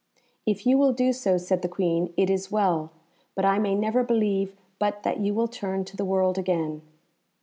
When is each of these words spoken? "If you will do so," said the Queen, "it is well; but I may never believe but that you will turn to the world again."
"If 0.47 0.65
you 0.65 0.79
will 0.79 0.93
do 0.93 1.13
so," 1.13 1.37
said 1.37 1.61
the 1.61 1.67
Queen, 1.69 2.11
"it 2.17 2.31
is 2.31 2.49
well; 2.49 2.89
but 3.35 3.45
I 3.45 3.59
may 3.59 3.75
never 3.75 4.03
believe 4.03 4.55
but 4.79 5.03
that 5.03 5.19
you 5.19 5.35
will 5.35 5.47
turn 5.47 5.85
to 5.85 5.95
the 5.95 6.03
world 6.05 6.39
again." 6.39 6.81